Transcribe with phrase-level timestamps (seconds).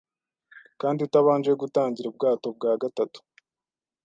[0.81, 3.19] kandi utabanje gutangira ubwato bwa gatatu